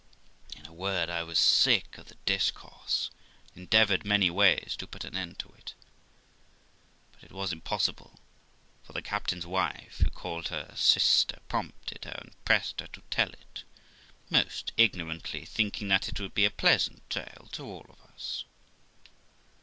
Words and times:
In 0.57 0.65
a 0.65 0.73
word, 0.73 1.11
I 1.11 1.21
was 1.21 1.37
sick 1.37 1.95
of 1.99 2.07
the 2.07 2.15
discourse, 2.25 3.11
and 3.49 3.65
endeavoured 3.65 4.03
many 4.03 4.31
ways 4.31 4.75
to 4.77 4.87
put 4.87 5.03
an 5.03 5.15
end 5.15 5.37
to 5.37 5.49
it, 5.49 5.75
but 7.13 7.23
it 7.25 7.31
was 7.31 7.51
impossible; 7.53 8.19
for 8.83 8.93
the 8.93 9.03
captain's 9.03 9.45
wife, 9.45 9.99
who 9.99 10.09
called 10.09 10.47
her 10.47 10.73
sister, 10.75 11.39
prompted 11.47 12.05
her, 12.05 12.17
and 12.19 12.45
pressed 12.45 12.79
her 12.81 12.87
to 12.87 13.01
tell 13.11 13.29
it, 13.29 13.63
most 14.27 14.71
ignorantly 14.75 15.45
thinking 15.45 15.89
that 15.89 16.09
it 16.09 16.19
would 16.19 16.33
be 16.33 16.45
a 16.45 16.49
pleasant 16.49 17.07
tale 17.07 17.47
to 17.51 17.63
all 17.63 17.85
of 17.87 18.01
us. 18.11 18.43